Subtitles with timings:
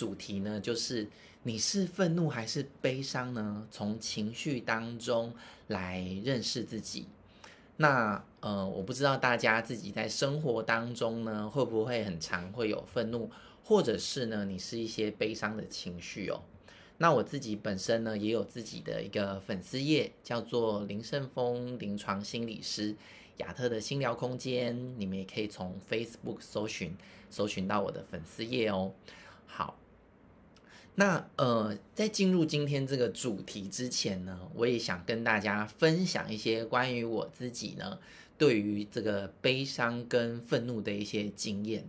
[0.00, 1.06] 主题呢，就是
[1.42, 3.68] 你是愤怒还是悲伤呢？
[3.70, 5.34] 从情绪当中
[5.66, 7.06] 来认识自己。
[7.76, 13.30] 那呃，我不知道大家自己在生活当中呢，会不会很常会有愤怒，
[13.62, 16.40] 或者是呢，你是一些悲伤的情绪哦。
[16.96, 22.96] 那我自己本身呢，也有自己的一个粉丝页，叫做林胜峰临床心理师
[23.36, 26.96] 亚特的心疗空间，你们也可以从 Facebook 搜寻，
[27.28, 28.94] 搜寻到我的粉丝页哦。
[29.46, 29.76] 好，
[31.00, 37.98] 那呃，在进入今天这个主题之前呢，我也想跟大家分享一些关于我自己呢，
[38.36, 41.82] 对于这个悲伤跟愤怒的一些经验，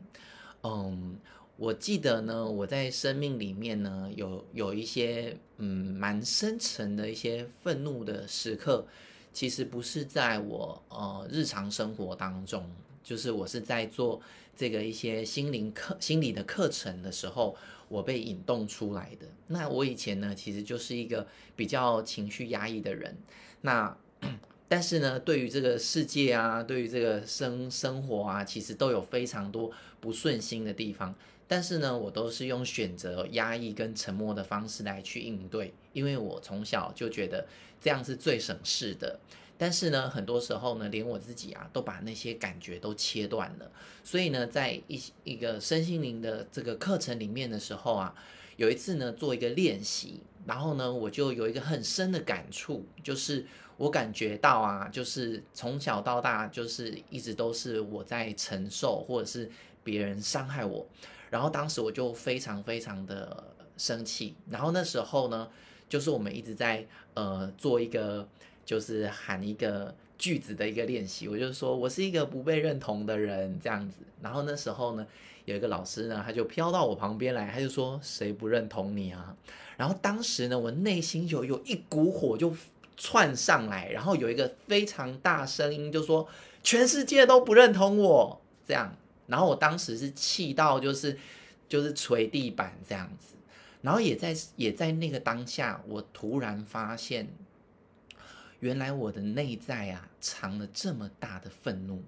[0.64, 1.18] 嗯。
[1.58, 8.88] 我记得呢，我在生命里面呢，有有一些嗯蛮深沉的一些愤怒的时刻，
[9.32, 12.66] 其实不是在我呃日常生活当中，
[13.04, 14.22] 就是我是在做
[14.56, 17.56] 这个一些心灵课、心理的课程的时候，
[17.88, 19.26] 我被引动出来的。
[19.48, 23.18] 那我以前呢，其实就是一个比较情绪压抑的人，
[23.62, 23.98] 那
[24.68, 31.14] 但是呢，对于这个世界啊，对于这个生生活啊，其实都有非常多不顺心的地方。
[31.48, 37.46] 但是呢，我都是用选择压抑跟沉默的方式来去应对，因为我从小就觉得
[37.82, 39.20] 这样是最省事的。
[39.62, 43.72] 但是呢，很多时候呢，连我自己啊，都把那些感觉都切断了。
[44.04, 48.16] 所以呢，在一一个身心灵的这个课程里面的时候啊，
[48.58, 53.46] 有一次呢，做一个练习，然后呢，我就有一个很深的感触，就是
[53.78, 59.48] 我感觉到啊，就是从小到大，就是一直都是我在承受，或者是
[59.84, 60.88] 别人伤害我。
[61.30, 65.48] 然后当时我就非常非常的生气，然后那时候呢，
[65.88, 66.84] 就是我们一直在
[67.14, 68.28] 呃做一个
[68.66, 73.98] 就是喊一个句子的一个练习，我就说我是一个不被认同的人这样子。
[74.22, 75.06] 然后那时候呢，
[75.46, 79.36] 有一个老师呢，他就飘到我旁边来，他就说谁不认同你啊？
[79.78, 82.56] 然后当时呢，我内心就有一股火就
[82.98, 86.28] 窜上来，然后有一个非常大声音就说
[86.62, 88.96] 全世界都不认同我这样。
[89.28, 91.18] 然后我当时是气到就是
[91.68, 93.36] 就是捶地板这样子，
[93.82, 97.28] 然后也在也在那个当下，我突然发现，
[98.62, 102.02] 原来我的内在啊藏了这么大的愤怒，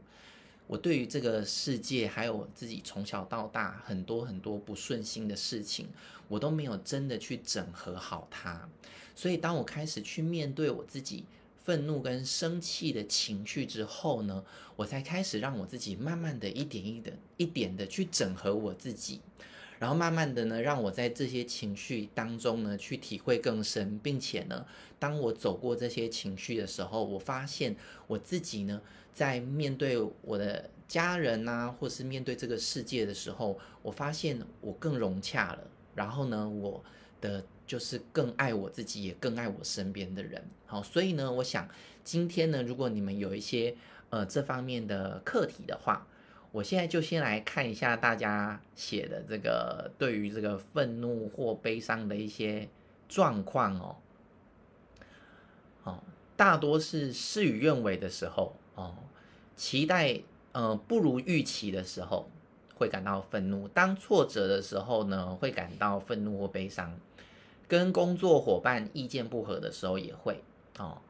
[0.65, 5.89] 我对于这个世界还有我自己从小到大很多很多不顺心的事情，
[6.27, 8.69] 我都没有真的去整合好它，
[9.13, 11.25] 所以当我开始去面对我自己。
[11.65, 14.43] 愤怒跟生气的情绪之后呢，
[14.75, 19.21] 我才开始让我自己慢慢的一点一点一点的去整合我自己，
[19.83, 24.65] 然后慢慢的呢，让我在这些情绪当中呢去体会更深，并且呢，
[24.97, 27.75] 当我走过这些情绪的时候，我发现
[28.07, 28.81] 我自己呢，
[29.13, 36.81] 在面对我的家人啊，或是面对这个世界的时候，我发现我更融洽了，然后呢，我
[37.19, 37.43] 的。
[37.65, 40.43] 就是更爱我自己，也更爱我身边的人。
[40.65, 41.67] 好，所以呢，我想
[42.03, 43.73] 今天呢，如果你们有一些
[44.09, 46.05] 呃这方面的课题的话，
[46.53, 52.69] 我现在就先来看一下大家写的这个对于这个愤怒或悲伤的一些
[53.09, 53.95] 状况哦。
[55.83, 56.03] 哦，
[56.37, 58.93] 大多是事与愿违的时候哦，
[59.55, 60.21] 期待
[60.51, 62.29] 呃不如预期的时候
[62.75, 66.95] 会感到愤怒，当挫折的时候呢，会感到愤怒或悲伤。
[67.67, 70.43] 跟工作伙伴意见不合的时候也会
[70.77, 71.01] 哦，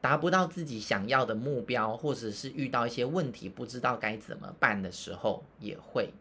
[0.00, 6.12] 达不到自己想要的目标，或者是遇到一些问题不知道该怎么办的时候也会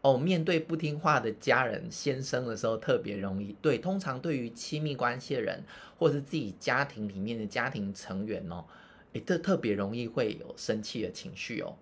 [0.00, 0.16] 哦。
[0.16, 3.54] 面对不听话的家人、先生的时候特别容易。
[3.60, 5.62] 对，通常对于亲密关系的人，
[5.98, 8.64] 或是自己家庭里面的家庭成员哦，
[9.12, 11.76] 诶，特特别容易会有生气的情绪哦。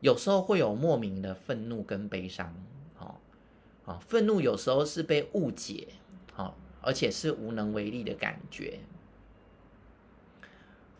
[0.00, 2.54] 有时候会有莫名的愤怒跟悲伤
[2.98, 3.14] 哦，
[3.84, 5.88] 哦，愤怒有时候是被误解。
[6.34, 8.78] 哦，而且是无能为力的感觉。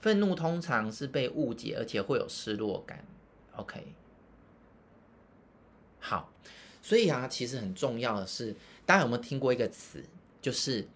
[0.02, 3.02] 愤怒通常是被误解，而且会有失落感。
[3.56, 3.86] OK，
[5.98, 6.30] 好，
[6.82, 8.54] 所以啊，其实很重要的是，
[8.84, 10.04] 大家有没有听过一个词，
[10.42, 10.86] 就是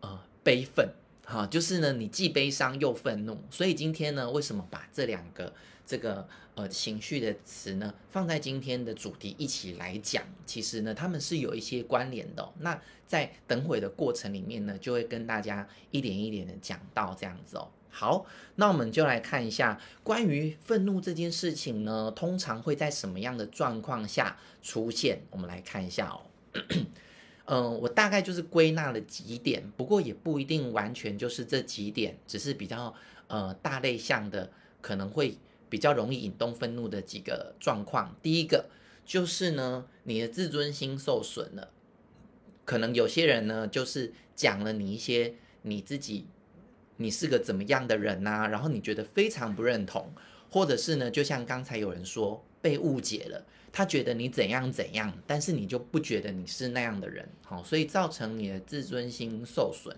[0.00, 0.92] 呃，悲愤。
[1.24, 3.38] 哈，就是呢，你既悲伤又愤怒。
[3.50, 5.52] 所以今天呢，为什么把这两个？
[5.88, 6.26] 这个
[6.56, 12.52] 呃情绪的词呢，放在今天的主题一起来讲，其实呢，他们是有一些关联的。
[12.58, 17.70] 那在等会的过程里面呢，就会跟大家一点一点的讲到这样子哦。
[17.98, 18.26] 好，
[18.56, 25.20] 那我们就来看一下关于愤怒这件事情呢，通常会在什么样的状况下出现？
[25.30, 26.20] 我们来看一下哦。
[27.46, 32.94] 嗯、我大概就是归纳了几点，不过也不一定完全就是这几点，只是比较
[33.28, 34.50] 呃大类项的，
[34.82, 35.38] 可能会。
[35.68, 38.66] 比较容易引动愤怒的几个状况，第一个
[39.04, 41.70] 就是呢，你的自尊心受损了，
[42.64, 46.26] 可能有些人呢，就是讲了你一些你自己，
[46.96, 50.12] 你是个怎么样的人呐、然后你觉得非常不认同，
[50.50, 59.94] 或者是呢，就像刚才有人说被误解了，他觉得你怎样怎样，但是你就不觉得你是那样的人，好，所以造成你的自尊心受损。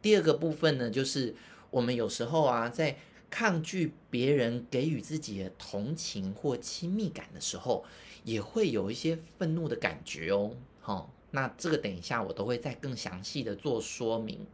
[0.00, 1.34] 第二个部分呢，就是
[1.70, 2.96] 我们有时候啊，在
[3.28, 7.84] 抗拒别人给予自己的同情或亲密感的时候，
[8.24, 10.56] 也会有一些愤怒的感觉哦。
[10.80, 14.46] 好，那这个等一下我都会再更详细的做说明。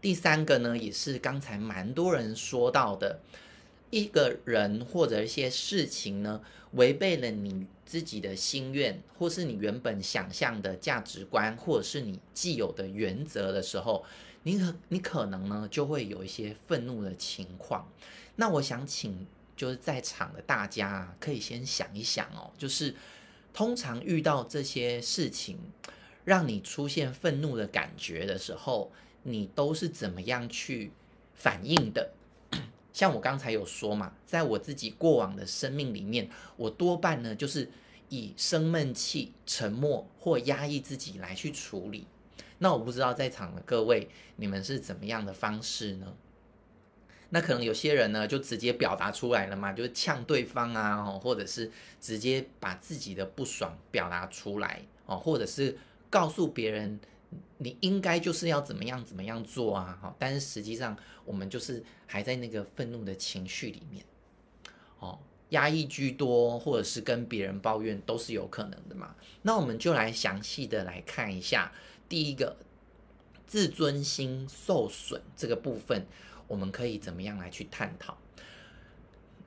[0.00, 3.20] 第三个呢，也是刚才蛮多人说到的，
[3.90, 6.40] 一个人或者一些事情呢，
[6.72, 14.04] 违背了你自己的心愿，或是你原本想象的价值观，或者是你既有的原则的时候。
[14.42, 17.86] 你可你可能呢就会有一些愤怒的情况，
[18.36, 22.94] 那我想请就是在场的大家，可以先想一想哦，就是
[23.52, 25.58] 通常遇到这些事情，
[26.24, 28.90] 让你出现愤怒的感觉的时候，
[29.22, 30.92] 你都是怎么样去
[31.34, 32.12] 反应的？
[32.92, 37.70] 像我刚才有说嘛，在我自己过往的生命里面，我多半呢就是
[38.08, 42.06] 以生闷气、沉默或压抑自己来去处理。
[42.58, 46.12] 那我不知道在场的各位，你们是怎么样的方式呢？
[47.30, 51.70] 那可能有些人呢，就直接表达出来了嘛，就是呛对方啊，或者是
[52.00, 55.78] 直接把自己的不爽表达出来哦，或者是
[56.10, 56.98] 告诉别人
[57.58, 64.04] 你应该就是要怎么样怎么样做啊，哈，但是实际上我们就是还在那个愤怒的情绪里面，
[64.98, 65.18] 哦，
[65.50, 69.14] 压抑居多，或者是跟别人抱怨都是有可能的嘛。
[69.42, 71.70] 那我们就来详细的来看一下。
[72.08, 72.56] 第一个
[73.46, 76.06] 自尊心受损这个部分，
[76.48, 78.16] 我们可以怎么样来去探讨？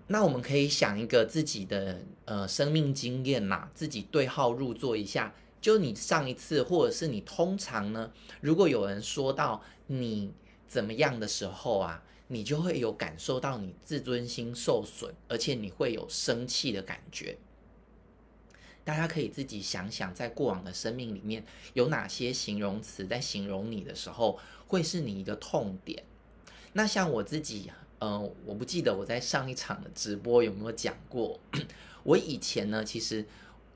[0.07, 5.33] 那我们可以想一个自己的呃生命经验呐，自己对号入座一下。
[5.63, 8.11] 就你上一次，或者是你通常呢，
[8.41, 10.33] 如果有人说到你
[10.67, 17.37] 怎么样的时候啊，你就会有感受到你自尊心受损，而且你会有生气的感觉。
[18.83, 24.37] 大家可以自己想想，在过往的生命里面有哪些形容词在形容你的时候，
[24.67, 26.03] 会是你一个痛点。
[26.73, 31.39] 那像我自己，呃，我不记得我在上一场的直播有没有讲过。
[32.03, 33.25] 我以前呢，其实，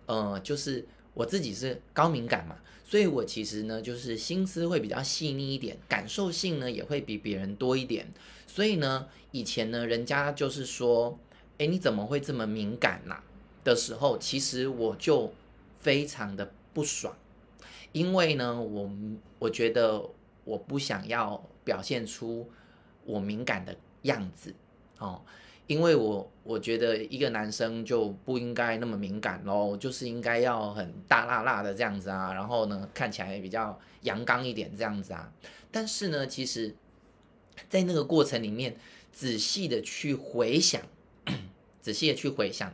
[0.07, 0.85] 呃，就是
[1.17, 2.55] 我自己是高敏感嘛，
[2.85, 8.13] 所以我其实呢，就是心思会比较细腻一点，感受性呢也会比别人多一点。
[8.45, 11.17] 所以呢，以前呢，人家就是说，
[11.57, 13.17] 诶，你怎么会这么敏感呐？
[13.63, 15.33] 的时候，其实我就
[15.79, 17.17] 非常的不爽，
[17.93, 18.91] 因为呢，我
[19.39, 20.07] 我觉得
[20.43, 22.47] 我不想要表现出
[23.05, 24.53] 我敏感的样子
[24.99, 25.23] 哦，
[25.67, 35.31] 因为我我觉得一个男生就不应该那么敏感咯，就是应该要很大辣辣的这样子啊，然后呢，看起来也比较阳刚一点这样子啊。
[35.69, 36.73] 但是呢，其实，
[37.69, 38.77] 在那个过程里面，
[39.11, 40.81] 仔细的去回想，
[41.81, 42.73] 仔细的去回想。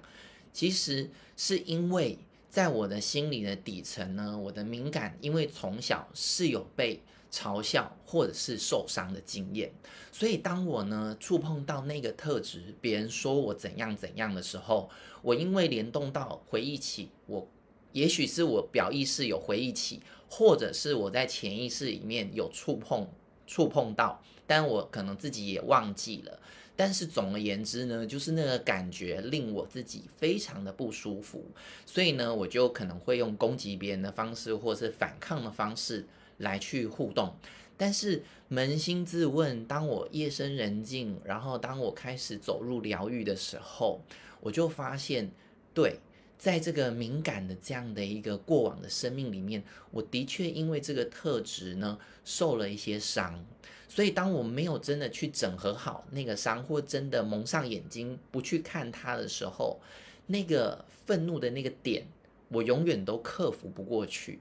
[0.52, 7.02] 其实是因为在我的心里的底层呢，我的敏感，因为从小是有被
[7.34, 9.74] 嘲笑或者是受伤的经验，
[10.12, 14.88] 所以当我呢触碰到那个特质，别人说我怎样怎样的时候，
[15.24, 17.48] 我因为联动到回忆起我，
[17.92, 20.00] 也许是我表意识有回忆起，
[20.30, 23.08] 或者是我在潜意识里面有触碰
[23.48, 26.40] 触碰到，但我可能自己也忘记了。
[26.76, 31.44] 但是总而言之呢，就是那个感觉令我自己非常的不舒服，
[31.86, 36.08] 所以呢，我就可能会用攻击别人的方式，或是反抗的方式
[36.44, 37.36] 来去互动。
[37.76, 38.22] 但是
[38.52, 44.00] 扪心自问，当我夜深人静，然后当我开始走入疗愈的时候，
[44.40, 45.32] 我就发现，
[45.74, 46.00] 对，
[46.38, 53.44] 在这个敏感的这样的一个过往的生命里面，我的确因为这个特质呢，受了一些伤。
[53.90, 59.80] 所以，当我没有真的去整合好那个伤，或真的蒙上眼睛不去看它的时候，
[60.28, 62.06] 那个愤怒的那个点，
[62.50, 64.40] 我永远都克服不过去。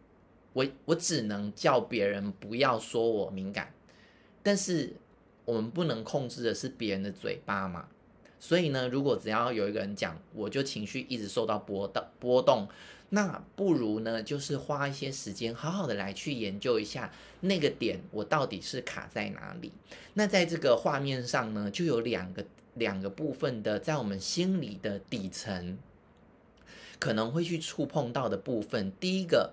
[0.53, 3.73] 我我只能叫别人不要说我敏感，
[4.43, 4.95] 但是
[5.45, 7.89] 我们不能控制的是别人的嘴巴嘛。
[8.39, 12.69] 所以呢，如果只要有一个人讲，我就情绪一直受到波动波动。
[13.15, 19.71] 那不如呢，就是花一些时间，好好的来去研究一下那个点，我到底是卡在哪里。
[20.15, 22.45] 那在这个画面上呢，就有两个
[22.75, 25.77] 两个部分的，在我们心里的底层
[26.99, 28.91] 可能会去触碰到的部分。
[28.99, 29.53] 第一个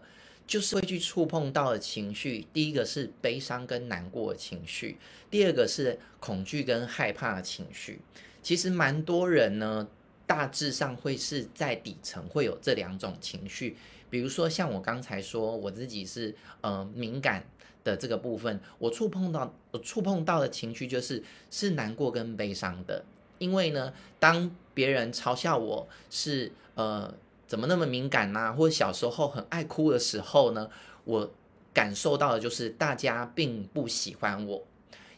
[0.50, 4.98] 就是会去触碰到的情绪，第一个是悲伤跟难过的情绪，
[5.30, 8.02] 第二个是恐惧跟害怕的情绪。
[8.42, 9.88] 其实蛮多人呢。
[10.30, 13.76] 大致上会是在底层会有这两种情绪，
[14.12, 17.44] 比如说像我刚才说我自己是呃敏感
[17.84, 23.04] 的这个部分，我触碰到我触碰到的情绪就是是难过跟悲伤的，
[23.40, 27.12] 因为呢，当别人嘲笑我是呃
[27.50, 30.70] 怎么那么敏感呐、或者小时候很爱哭的时候呢，
[31.04, 31.30] 我
[31.74, 34.64] 感受到的就是大家并不喜欢我，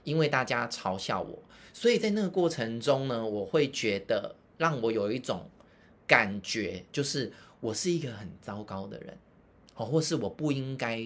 [0.04, 1.38] 因为大家嘲笑我，
[1.74, 4.38] 所以在那个过程中呢，我会觉得。
[4.58, 5.50] 让我有一种
[6.06, 9.18] 感觉，就是我是一个很糟糕的人，
[9.74, 11.04] 哦，或是我不应该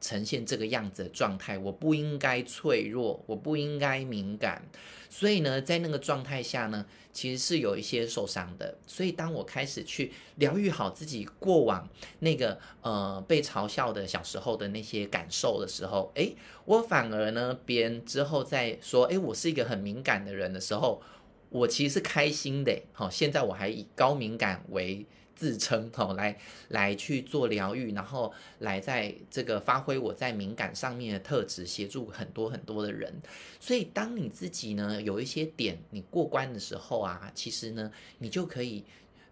[0.00, 4.62] 呈现这个样子的状态，我不应该脆弱，我不应该敏感，
[5.10, 8.78] 所以呢，在那个状态下呢，其实是有一些受伤的。
[8.86, 11.88] 所以当我开始去疗愈好自己过往
[12.20, 21.02] 那个呃被嘲笑的小时候的那些感受的时候，诶，我反而呢，别人之后再说，诶，我是一个很敏感的人的时候。
[21.50, 26.36] 我其实是开心的，好，现在我还以高敏感为自称，好，来
[26.68, 33.14] 来去做疗愈，然后来在这个发挥我在敏感上面的特质，协助很多很多的人。
[33.60, 38.84] 所以，当你自己呢有一些点你过关的时候啊，其实呢，你就可以，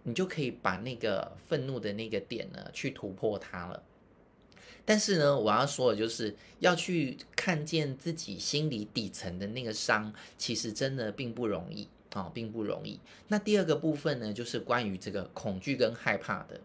[0.05, 3.83] 你就可以把那个愤怒的那个点呢去突破它了。
[4.85, 11.89] 但是呢，我要说的就是要去看见自己心里底层的那个伤，其实真的并不容易。
[12.17, 12.99] 啊，并不容易。
[13.29, 16.61] 那第二个部分呢，就是关于这个恐惧跟害怕的。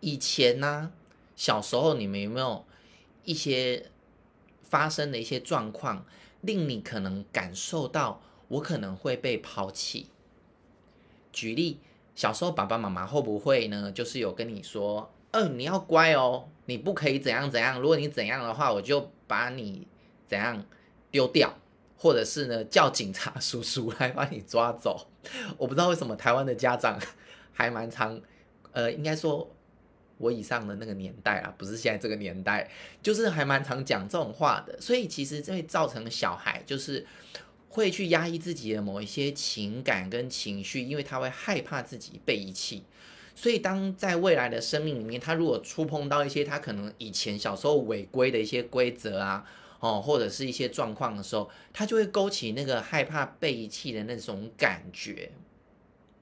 [0.00, 0.92] 以前呢，
[1.34, 2.64] 小时候你们有没有
[3.24, 3.86] 一些
[4.62, 6.06] 发生的一些状况，
[6.40, 10.06] 令你可能感受到我可能会被抛弃？
[11.32, 11.80] 举例，
[12.14, 19.86] 小时候爸爸妈妈会不会呢，就是有跟你说，嗯、你要乖哦，你不可以怎样怎样，如果你怎样的话，我就把你
[20.26, 20.64] 怎样
[21.10, 21.58] 丢掉。
[22.00, 25.08] 或者是呢，叫警察叔叔来把你抓走。
[25.58, 26.96] 我不知道为什么台湾的家长
[27.52, 28.20] 还蛮常，
[28.70, 29.50] 呃，应该说
[30.16, 32.70] 我以上的那个年代啊，不是现在这个年代，
[33.02, 34.80] 就是还蛮常讲这种话的。
[34.80, 37.04] 所以其实这会造成小孩就是
[37.68, 42.84] 会去压抑自己的某一些情感跟情绪，因为他会害怕自己被遗弃。
[43.34, 49.44] 所以当在未来的生命里面，他如果触碰到一些他可能以前小时候违规的一些规则啊。
[49.80, 55.30] 哦，或者是一些状况的时候，他就会勾起那个害怕被遗弃的那种感觉。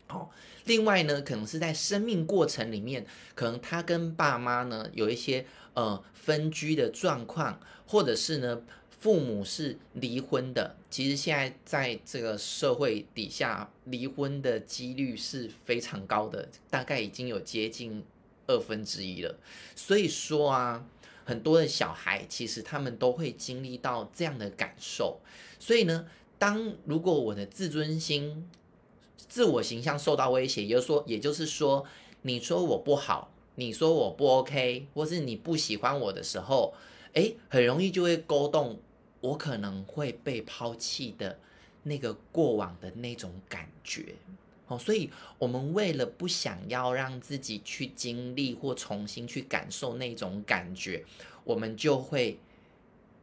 [0.08, 0.28] 哦，
[0.66, 8.60] 另外呢，可能是在生命过程里面，可能他跟爸妈呢有一些呃分居的状况，或者是呢
[8.90, 10.76] 父母是离婚的。
[10.90, 18.04] 其实现在在这个社会底下，离婚的几率是非常高的，大概已经有接近
[18.46, 19.38] 二分之一了。
[19.74, 20.84] 所以说啊。
[21.26, 25.18] 很多的小孩其实他们都会经历到这样的感受，
[25.58, 26.06] 所以呢，
[26.38, 28.48] 当如果我的自尊心、
[29.16, 31.84] 自我形象受到威胁，也就是说，也就是说，
[32.22, 36.72] 你说我不好，你说我不 OK，或是你不喜欢我的时候，
[37.14, 38.78] 诶，很容易就会勾动
[39.20, 41.40] 我可能会被抛弃的
[41.82, 44.14] 那个过往的那种感觉。
[44.68, 45.08] 哦，所以
[45.38, 51.04] 我们为了不想要让自己去经历或重新去感受那种感觉，
[51.44, 52.36] 我们就会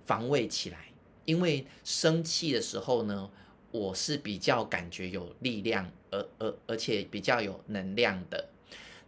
[0.06, 0.86] 防卫起来。
[1.26, 3.30] 因为生气的时候呢，
[3.72, 8.48] 我是比较感觉有力量，而而而且比较有能量的。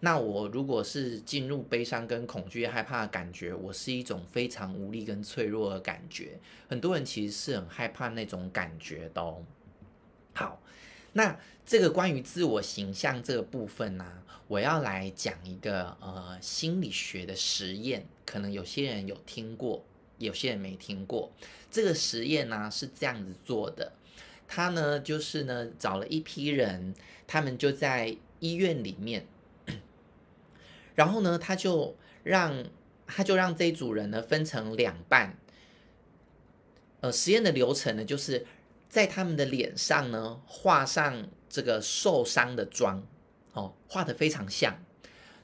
[0.02, 6.38] 那我如果是进入悲伤跟恐惧、害怕的感觉，我是一种非常无力跟脆弱的感觉。
[6.68, 9.36] 很多人其实是很害怕那种感觉的。
[10.34, 10.62] 好。
[11.18, 14.06] 那这个关于自我形象这个部分呢、
[14.48, 19.84] 我要来讲一个呃心理学的实验，可能有些人有听过，
[20.20, 21.32] 有些人没听过。
[21.72, 23.94] 这个实验呢是这样子做的，
[24.48, 26.94] 他呢就是呢找了一批人，
[27.26, 29.26] 他们就在医院里面，
[30.94, 32.64] 然后呢他就让
[33.08, 35.36] 他就让这一组人呢分成两半，
[37.02, 38.46] 呃，实验的流程呢就是。
[38.90, 43.04] 在他们的脸上呢，画上这个受伤的妆，
[43.54, 44.78] 哦，画得非常像。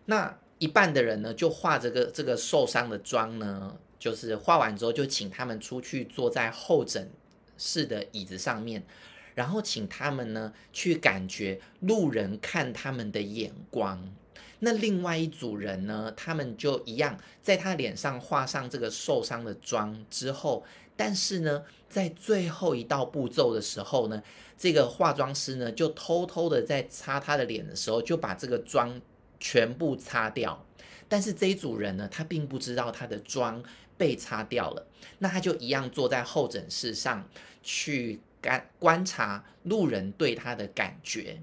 [0.06, 7.12] 那一半的人呢，就画这个这个受伤的妆呢，就是画完之后，就请他们出去坐在候诊
[7.58, 8.84] 室的椅子上面，
[9.36, 14.14] 然后请他们呢去感觉路人看他们的眼光。
[14.60, 20.64] 那另外一组人呢，他们就一样，在他脸上画上这个受伤的妆之后。
[21.04, 24.22] 但是呢，在最后一道步骤的时候呢，
[24.56, 29.02] 这个化妆师呢就偷偷的在擦他的脸的时候，就把这个妆
[29.40, 30.64] 全部擦掉。
[31.10, 33.64] 但是这一组人呢，他并不知道他的妆
[33.98, 34.86] 被擦掉了，
[35.18, 37.28] 那他就一样坐在候诊室上
[37.64, 41.42] 去观观察路人对他的感觉。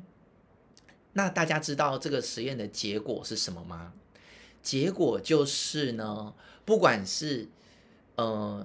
[1.15, 3.93] 那大家知道这个实验的结果是什么吗？
[4.63, 6.33] 结果就是呢，
[6.65, 7.49] 不管是
[8.15, 8.65] 呃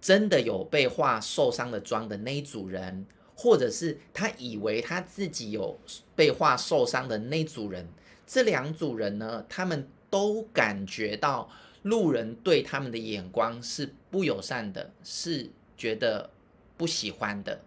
[0.00, 5.78] 真的有被画受伤的妆的那一组人，或者是他以为他自己有
[6.14, 7.88] 被画受伤的那组人，
[8.26, 11.50] 这两组人呢，他们都感觉到
[11.82, 16.30] 路人对他们的眼光是不友善的，是觉得
[16.76, 17.60] 不喜欢的。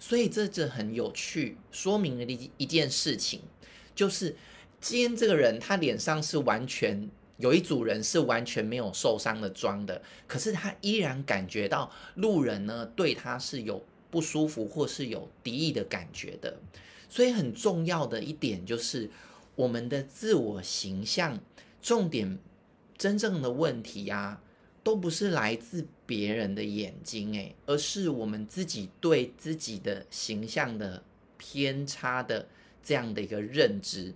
[0.00, 3.40] 所以这就很有趣，说明了一一件事情，
[3.94, 4.36] 就是
[4.80, 16.58] 今天这个人他脸上是完全有一组人是完全没有受伤的装的，可是他依然感觉到路人呢对他是有不舒服或是有敌意的感觉的。
[17.08, 19.10] 所以很重要的一点就是
[19.56, 21.40] 我们的自我形象，
[21.80, 22.38] 重点
[22.96, 24.42] 真正的问题呀、啊。
[24.84, 31.02] 都不是来自别人的眼睛，诶，而是我们自己对自己的形象的
[31.36, 32.48] 偏差的
[32.82, 34.14] 这样的一个认知。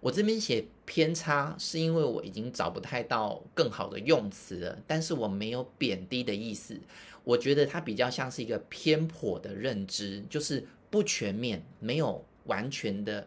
[0.00, 6.76] 我这边写偏差，是因为我已经找不太到更好的用词了，但是我没有贬低的意思。
[7.22, 13.24] 我觉得它比较像是一个偏颇的认知，就是不全面，没有完全的。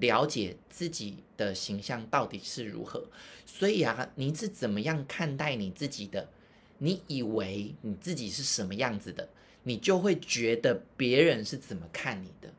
[0.00, 3.04] 了解自己的形象到底是如何，
[3.44, 6.30] 所以啊，你是怎么样看待你自己的？
[6.78, 9.28] 你以为你自己是什么样子的，
[9.64, 12.50] 你就会觉得别人是怎么看你的。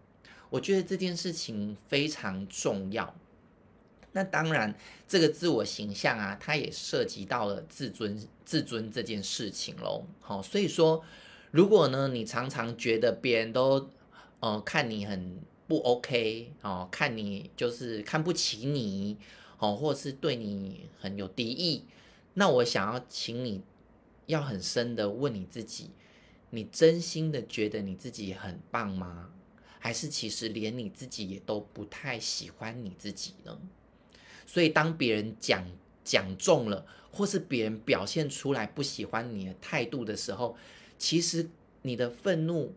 [0.52, 3.16] 我觉得这件事情非常重要。
[4.14, 4.74] 那当然，
[5.08, 10.06] 这个自我形象啊，它也涉及到了自尊、自尊这件事情喽。
[10.22, 11.04] 好，所以说，
[11.52, 13.90] 如果呢，你常常觉得别人都，
[14.40, 15.40] 呃，看你很。
[15.66, 19.18] 不 OK 哦，看你就是看不起你
[19.58, 21.86] 哦，或是对你很有敌意，
[22.34, 23.62] 那我想要请你
[24.26, 25.92] 要很深的问你自己，
[26.50, 29.30] 你真心的觉得你自己很棒吗？
[29.80, 33.58] 还是其实连你自己也都不太喜欢你自己呢？
[34.46, 35.66] 所以当别人讲
[36.04, 40.56] 讲中了，或是别人表现出来不喜欢你的态度的时候，
[40.98, 41.50] 其实
[41.82, 42.74] 你的愤怒。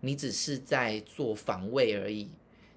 [0.00, 2.28] 你只是在做防卫而已，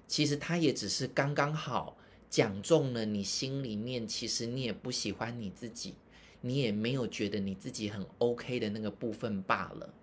[0.08, 1.96] 其实他也只是刚刚好
[2.28, 5.94] 讲中了你心里面，其实你也不喜欢你自己，
[6.40, 9.94] 你也没有觉得你自己很 OK 的那个部分罢了。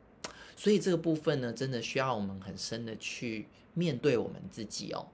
[0.55, 5.05] 所以这个部分呢，真的需要我们很深的去面对我们自己哦。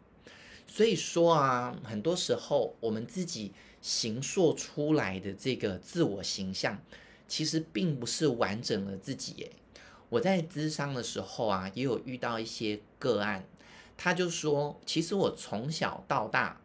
[0.68, 6.82] 所以说啊，很多时候我们自己形塑出来的这个自我形象，
[7.28, 9.52] 其实并不是完整的自己耶。
[10.10, 13.46] 我在咨商的时候啊，也有遇到一些个案，
[13.96, 16.62] 他就说，其实我从小到大，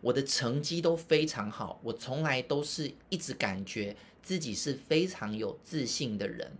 [0.00, 6.56] 我的成绩都非常好，我从来都是一直感觉自己是非常有自信的人，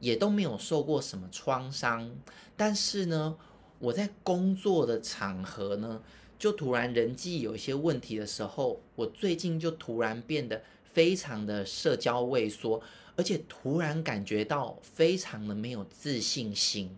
[0.00, 2.14] 也都没有受过什么创伤。
[2.56, 3.36] 但是呢，
[3.78, 6.02] 我在工作的场合呢，
[6.38, 12.82] 就突然人际有一些问题的时候，我最近就突然变得非常的社交畏缩。
[13.16, 16.96] 而且突然感觉到非常的没有自信心，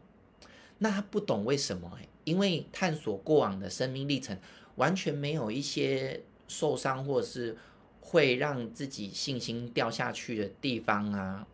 [0.77, 1.91] 那他不懂为什么？
[2.25, 4.39] 因为探索过往的生命历程，
[4.77, 7.57] 完全没有一些受伤或者是
[8.03, 11.47] 会让自己信心掉下去的地方啊。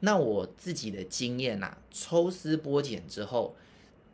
[0.00, 3.56] 那我自己的经验啊，抽丝剥茧之后，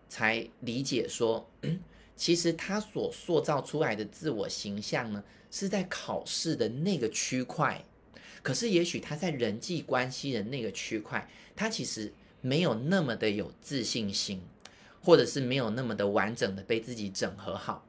[0.08, 1.48] 才理解说，
[2.16, 7.84] 其实他所塑造出来的自我形象呢，是在考试的那个区块。
[8.42, 14.40] 可是，也许他在人际关系的那个区块，他其实没有那么的有自信心，
[15.02, 17.84] 或者是没有那么的完整的被自己整合好。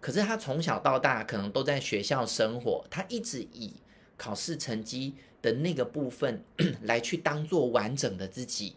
[0.00, 3.72] 可是他从小到大可能都在学校生活，他一直以
[4.18, 6.44] 考试成绩的那个部分
[6.82, 8.76] 来去当做完整的自己。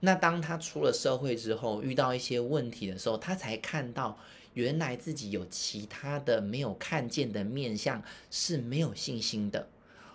[0.00, 4.18] 那当他出了社会之后，遇到一些问题的时候，他才看到
[4.54, 9.68] 原来自己有其他的没有看见的面相是没有信心的。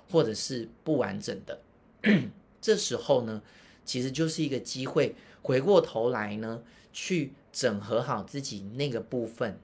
[0.07, 1.59] 或者是不完整的，
[2.61, 3.41] 这时候呢，
[3.83, 6.61] 其实就是一个机会，回过头来呢，
[6.93, 9.59] 去整合好自己那个部分。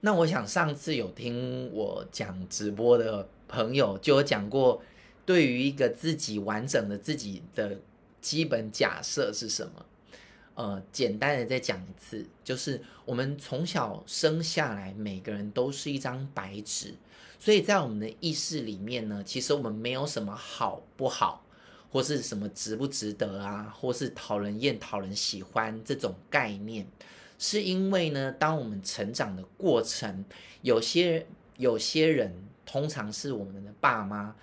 [0.00, 4.82] 那我想上次有听我讲直播的朋友就有讲过，
[5.24, 7.78] 对于一个自己完整的自己的
[8.26, 9.86] 基本假设是什么？
[10.56, 16.94] 呃，简单的再讲一次，就是我们从小生下来，每个人都是一张白纸。
[17.38, 21.44] 所以在我们的意识里面呢，其实我们没有什么好不好，
[21.88, 26.84] 或是什么值不值得啊，或是讨人厌、讨人喜欢这种概念，
[27.38, 30.24] 是因为呢，当我们成长的过程，
[30.62, 31.24] 有些
[31.58, 32.34] 有些人，
[32.64, 34.34] 通常是我们的爸妈，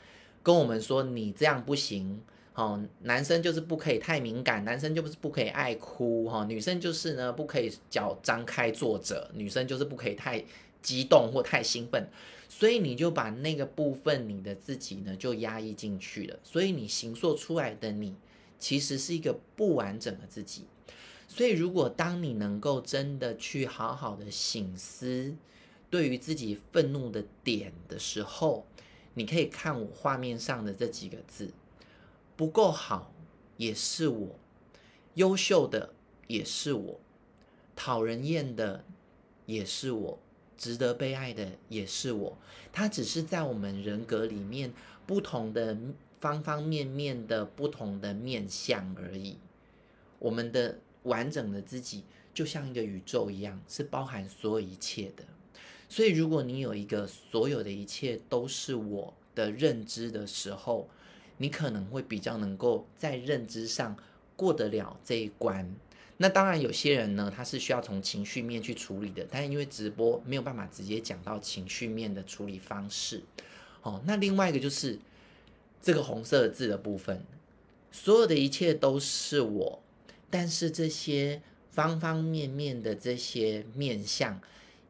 [0.42, 2.22] 跟我们说你这样不行，
[2.56, 10.44] 哦，男生就是不可以太敏感，男生就不是不可以爱哭哈，女生就是呢不可以脚张开坐着，女生就是不可以太
[10.82, 12.08] 激动或太兴奋，
[12.48, 18.16] 所以你就把那个部分你的自己呢就压抑进去了，所以你形塑出来的你
[18.60, 20.66] 其实是一个不完整的自己。
[21.28, 25.34] 所以如果当你能够真的去好好的醒思，
[25.90, 28.68] 对于自己愤怒的点的时候，
[29.16, 31.50] 你可以看我画面上的这几个字。
[32.36, 33.14] 不够好
[33.58, 34.40] 也是我，
[35.16, 35.94] 优秀的
[36.28, 37.00] 也是我，
[37.76, 38.84] 讨人厌的
[39.46, 40.20] 也是我，
[40.58, 42.38] 值得被爱的也是我。
[42.72, 44.74] 它只是在我们人格里面
[45.06, 45.78] 不同的
[46.20, 49.38] 方方面面的不同的面向而已。
[50.18, 55.24] 我们的完整的自己就像一个宇宙一样，是包含所有一切的。
[55.88, 60.90] 所以，如果你有一个所有的一切都是我的认知的时候，
[61.38, 63.96] 你可能会比较能够在认知上
[64.36, 65.76] 过得了这一关。
[66.18, 73.24] 那当然，有些人呢，他是需要从情绪面去处理的，但因为直播没有办法直接讲到情绪面的处理方式。
[73.82, 75.00] 哦，那另外一个就是
[75.82, 77.26] 这个红色字的部分，
[77.92, 79.82] 所有的一切都是我，
[80.30, 81.42] 但是这些
[81.72, 84.40] 方方面面的这些面相，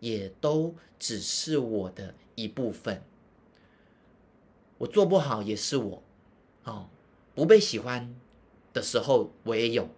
[0.02, 3.02] 也都只是我的一部分。
[4.78, 6.03] 我做不好也是我。
[6.64, 6.88] 哦，
[7.36, 8.16] 不被喜欢
[8.74, 9.90] 的时候我也有，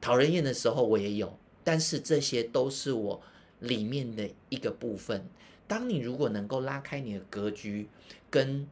[0.00, 3.22] 讨人厌的时候我也有，但是这些都是我
[3.60, 5.26] 里面的一个部分。
[5.66, 7.88] 当你如果能够拉开你的格局，
[8.30, 8.68] 跟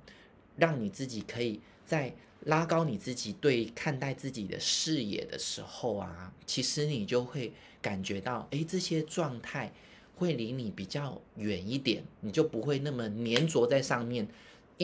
[0.56, 9.72] 让你自己可以再拉高你自己对看待自己的视野的时候啊，其实你就会感觉到，诶，这些状态
[10.16, 14.28] 会离你比较远一点，你就不会那么黏着在上面。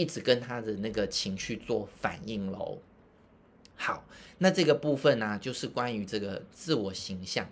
[0.01, 2.79] 一直跟他的那个情绪做反应喽。
[3.77, 4.05] 好，
[4.39, 7.49] 那这个部分呢、就是关于这个自我形象。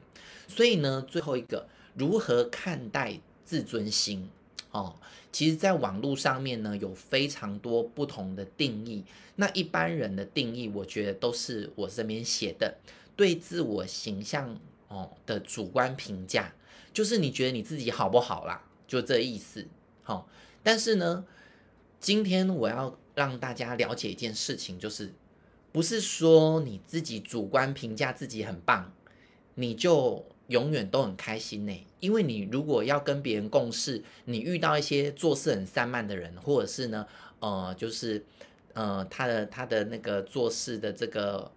[0.48, 4.28] 所以呢，最后一个如何看待自尊心
[4.72, 4.96] 哦？
[5.30, 9.04] 其实，在网络上面呢，有非常多不同的定义。
[9.37, 12.76] 那一般人的定义，我觉得都是我这边写的，
[13.14, 16.52] 对自我形象哦的主观评价，
[16.92, 18.64] 就是你觉得你自己好不好啦？
[18.88, 19.64] 就这意思。
[20.02, 20.28] 好、
[20.64, 21.24] 但是呢。
[21.98, 25.12] 今天我要让大家了解一件事情，就是
[25.72, 28.92] 不是说你自己主观评价自己很棒，
[29.54, 31.87] 你就永远都很开心呢？
[31.98, 37.06] 因为你如果要跟别人共事，你遇到一些做事很散漫的人，或者是呢，
[37.40, 38.24] 呃，就是
[38.74, 41.50] 呃，他的他的那个做事的这个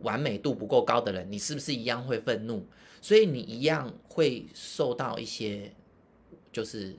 [0.00, 2.64] 完美度不够高的人，你是不是一样会愤怒？
[3.00, 5.72] 所以你一样会受到一些
[6.52, 6.94] 就是。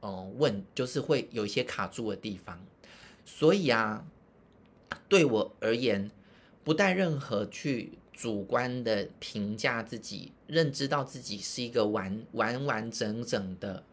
[0.00, 2.60] 哦，问就是会有一些卡住的地方，
[3.24, 4.04] 所以啊，
[5.08, 6.10] 对我而言，
[6.64, 13.84] 不带任何去主观的评价自己，认知到自己是一个完完完整整的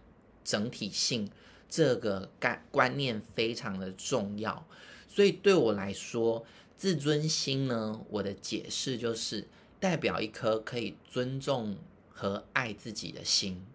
[0.44, 1.30] 整体性，
[1.70, 4.66] 这个概观念非常的重要。
[5.08, 9.48] 所以对我来说，自尊心呢，我的解释就是
[9.80, 11.78] 代表一颗可以尊重
[12.14, 13.66] 和爱自己的心。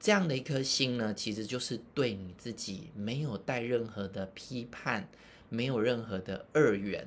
[0.00, 5.06] 这样的一颗心呢，其实就是对你自己没有带任何的批判，
[5.50, 7.06] 没有任何的二元，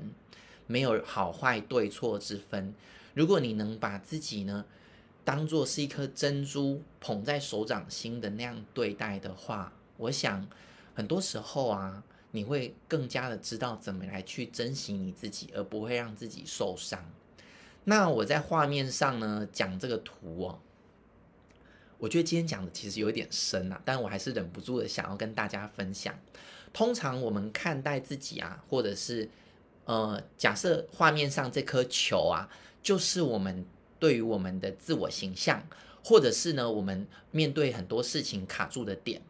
[0.68, 2.76] 没有好坏对错之分。
[3.16, 4.64] 如果你能把自己呢，
[5.26, 10.48] 当做是一颗珍珠捧在手掌心的那样对待的话，我想
[10.94, 17.04] 很多时候啊，你会更加的知道怎么来去珍惜你自己，而不会让自己受伤。
[17.86, 20.60] 那我在画面上呢，讲这个图哦。
[22.04, 26.14] 我觉得今天讲的其实有点深啊，但我还是忍不住的想要跟大家分享。
[26.74, 29.30] 通常我们看待自己啊，或者是
[29.86, 32.50] 呃，假设画面上这颗球啊，
[32.82, 33.66] 就是我们
[34.00, 35.66] 对于我们的自我形象，
[36.04, 39.22] 或者是呢，我们面对很多事情卡住的点。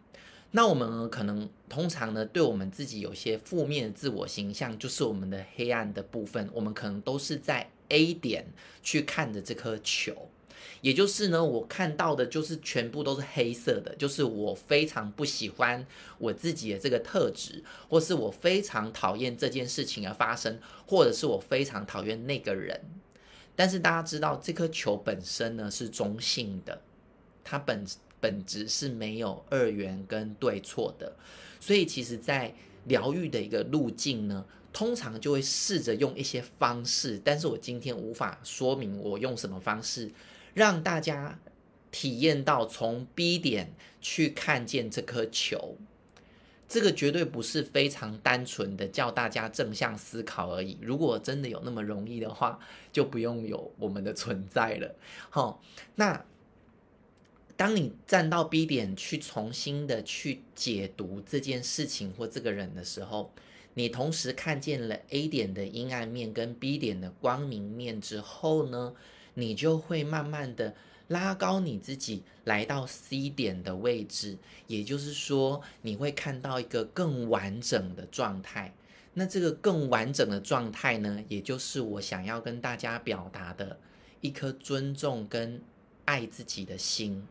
[0.50, 8.48] 那我们可能通常呢，对我们自己有些负面的自我形象，就是我们的黑暗的部分，我们可能都是在 A 点
[8.82, 10.28] 去看着这颗球。
[10.82, 15.86] 也就是呢，我看到的就是全部都是黑色的，就是我非常不喜欢
[16.18, 22.80] 我自己的这个特质，或是我非常讨厌这件事情而发生，或者是我非常讨厌那个人。
[23.56, 26.82] 但是大家知道，这颗球本身呢是中性的，
[27.44, 27.86] 它本
[28.20, 31.16] 本质是没有二元跟对错的。
[31.60, 32.54] 所以其实，在
[32.86, 40.12] 疗愈的一个路径呢，通常就会试着用一些方式，但是我今天无法说明我用什么方式。
[40.54, 41.40] 让大家
[41.92, 45.78] 体验到从 B 点去看见这颗球，
[46.68, 50.78] 这个绝对不是非常单纯的叫大家正向思考而已。
[50.82, 52.60] 如果真的有那么容易的话，
[52.92, 54.96] 就不用有我们的存在了。
[55.30, 55.62] 好，
[55.96, 56.26] 那
[57.56, 63.32] 当你站到 B 点去重新的去解读这件事情或这个人的时候，
[63.76, 68.96] 你同时看见了 A 点的阴暗面跟 B 点的光明面之后呢，
[69.34, 70.74] 你就会慢慢的。
[71.10, 78.74] 拉高你自己来到 C 点的位置，也就是说，你会看到一个更完整的状态。
[79.14, 83.78] 那这个更完整的状态呢，也就是我想要跟大家表达的
[84.22, 85.62] 一颗尊重跟
[86.06, 87.28] 爱自己的心。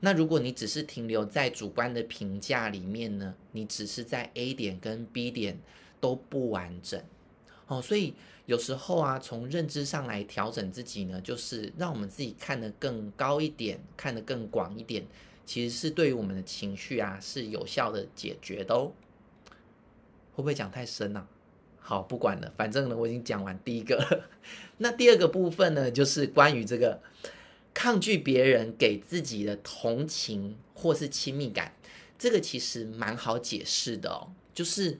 [0.00, 5.58] 那如果你只是停留在主观的评价里面呢，你只是在 A 点跟 B 点
[6.00, 7.02] 都不完整。
[7.66, 8.14] 哦，所以
[8.46, 15.06] 有时候啊，从认知上来调整自己呢，就是让我们自己看得更高一点，看得更广一点，
[15.46, 18.92] 其实是对于我们的情绪啊是有效的解决的哦。
[20.32, 21.26] 会不会讲太深啊？
[21.78, 24.26] 好，不管了，反正呢，我已经讲完第一个。
[24.76, 27.00] 那第二个部分呢，就是关于这个
[27.72, 31.72] 抗拒别人给自己的同情或是亲密感，
[32.18, 34.98] 这个其实蛮好解释的哦，就是。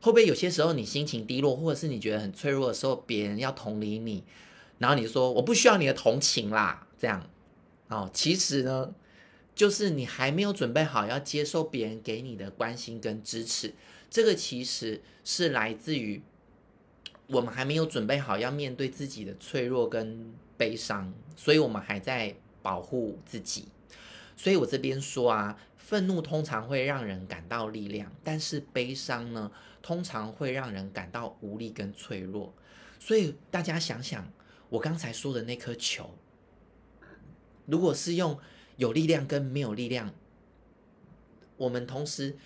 [0.00, 4.24] 会不会有些时候你心情低落，或者是你觉得很脆弱的时候，别人要同理你，
[4.78, 7.28] 然后你说我不需要你的同情啦，这样，
[7.88, 8.94] 哦，其实呢，
[9.54, 13.74] 就是你还没有准备好要接受别人给你的关心跟支持，
[14.08, 16.22] 这个其实是来自于
[17.26, 23.66] 我们还没有准备好要面对自己的脆弱跟悲伤，所以我们还在保护自己。
[24.36, 29.50] 所以我这边说啊，愤怒通常会让人感到力量，但是悲伤呢，
[29.82, 32.52] 通常会让人感到无力跟脆弱。
[32.98, 34.30] 所以大家想想，
[34.68, 36.10] 我刚才说的那颗球，
[37.66, 38.38] 如果是用
[38.76, 40.12] 有力量跟没有力量，
[41.56, 42.36] 我们同时，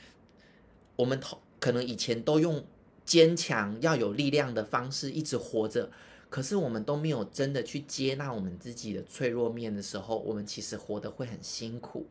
[0.97, 2.65] 我们同可能以前都用
[3.05, 5.91] 坚强要有力量的方式一直活着。
[6.31, 12.07] 可是我们都没有真的去接纳我们自己的脆弱面的时候，我们其实活得会很辛苦。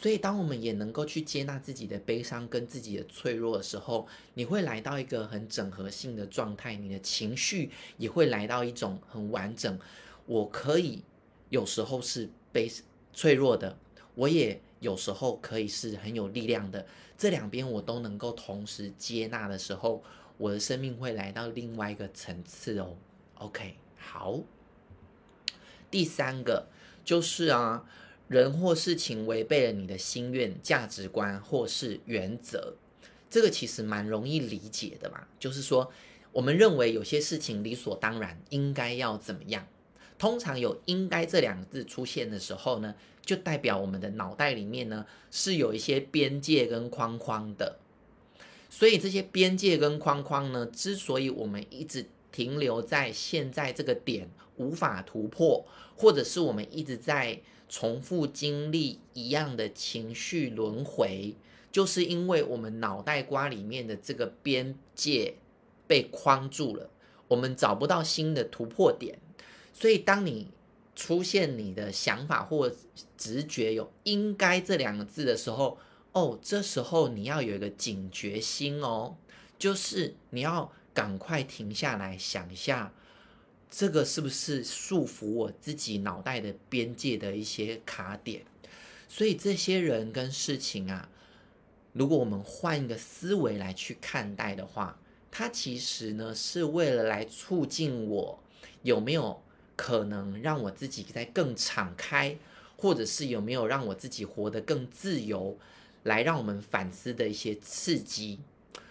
[0.00, 9.78] 所以，当我们也能够去接纳自己的悲伤跟自己的脆弱的时候，你会来到一个很整合性的状态，你的情绪也会来到一种很完整。
[10.24, 11.02] 我可以
[11.50, 12.66] 有时候是悲
[13.12, 13.76] 脆弱的，
[14.14, 16.86] 我也有时候可以是很有力量的。
[17.18, 20.02] 这两边我都能够同时接纳的时候，
[20.38, 22.96] 我的生命会来到另外一个层次哦。
[23.34, 24.40] OK，好。
[25.90, 26.68] 第三个
[27.04, 27.84] 就是啊，
[28.30, 32.74] 人或事情违背了你的心愿、价值观或是原则，
[33.28, 35.26] 这个其实蛮容易理解的嘛。
[35.40, 35.90] 就是说，
[36.30, 39.66] 我们认为有些事情理所当然应该要怎么样，
[40.16, 42.94] 通常有“应该”这两个字出现的时候呢，
[43.26, 47.80] 就代表我们的脑袋里面呢是有一些边界跟框框的。
[48.68, 55.66] 所以这些边界跟框框呢，之所以我们一直停留在现在这个点无法突破，
[55.96, 57.40] 或者是我们一直在
[57.70, 61.34] 重复经历一样的情绪轮回，
[61.72, 65.36] 就是因为我们脑袋瓜里面的这个边界
[65.86, 66.90] 被框住了，
[67.28, 69.18] 我们找不到新的突破点。
[69.72, 70.48] 所以，当你
[70.94, 72.70] 出现你的想法或
[73.16, 75.78] 直觉有“应该”这两个字的时候，
[76.12, 79.16] 哦，这时候你要有一个警觉心哦，
[79.58, 80.70] 就是你要。
[80.92, 82.92] 赶快停下来想一下，
[83.70, 88.42] 这个是不是束缚我自己脑袋的边界的一些卡点？
[89.08, 91.08] 所以这些人跟事情啊，
[91.92, 94.98] 如果我们换一个思维来去看待的话，
[95.30, 98.40] 它其实呢是为了来促进我
[98.82, 99.40] 有没有
[99.76, 102.36] 可能让我自己在更敞开，
[102.76, 105.56] 或者是有没有让我自己活得更自由，
[106.02, 108.40] 来让我们反思的一些刺激。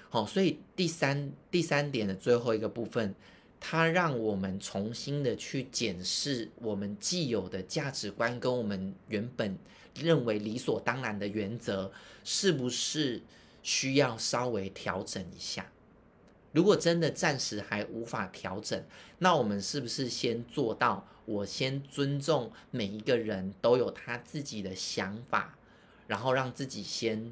[0.09, 3.13] 好，所以第三第三点的最后一个部分，
[3.59, 9.57] 它让我们重新的去检视我们既有的价值观跟我们原本
[9.95, 11.91] 认为理所当然的原则，
[12.23, 13.21] 是不是
[13.61, 15.71] 需要稍微调整一下？
[16.51, 18.83] 如果真的暂时还无法调整，
[19.19, 25.57] 那我们是不是先做到，我先尊重每一个人都有他自己的想法，
[26.07, 27.31] 然后让自己先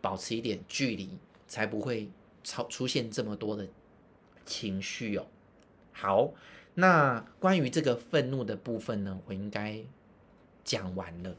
[0.00, 1.18] 保持一点距离。
[1.50, 2.10] 才不会
[2.44, 3.66] 超出现这么多的
[4.44, 5.26] 情绪哦。
[6.00, 6.32] 好，
[6.74, 9.80] 那关于这个愤怒的部分呢，我应该
[10.62, 11.34] 讲完了。